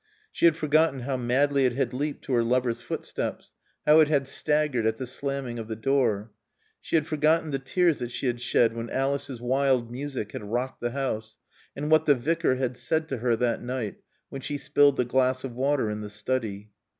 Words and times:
She 0.31 0.45
had 0.45 0.55
forgotten 0.55 1.01
how 1.01 1.15
madly 1.15 1.65
it 1.65 1.73
had 1.73 1.93
leaped 1.93 2.23
to 2.23 2.33
her 2.33 2.43
lover's 2.43 2.81
footsteps, 2.81 3.53
how 3.85 3.99
it 3.99 4.07
had 4.07 4.27
staggered 4.27 4.87
at 4.87 4.97
the 4.97 5.05
slamming 5.05 5.59
of 5.59 5.67
the 5.67 5.75
door. 5.75 6.31
She 6.81 6.95
had 6.95 7.05
forgotten 7.05 7.51
the 7.51 7.59
tears 7.59 7.99
that 7.99 8.09
she 8.09 8.25
had 8.25 8.41
shed 8.41 8.73
when 8.73 8.89
Alice's 8.89 9.39
wild 9.39 9.91
music 9.91 10.31
had 10.31 10.45
rocked 10.45 10.81
the 10.81 10.89
house, 10.89 11.37
and 11.75 11.91
what 11.91 12.05
the 12.07 12.15
Vicar 12.15 12.55
had 12.55 12.77
said 12.77 13.07
to 13.09 13.17
her 13.17 13.35
that 13.35 13.61
night 13.61 13.97
when 14.29 14.41
she 14.41 14.57
spilled 14.57 14.95
the 14.97 15.05
glass 15.05 15.43
of 15.43 15.53
water 15.53 15.91
in 15.91 16.01
the 16.01 16.09
study. 16.09 16.71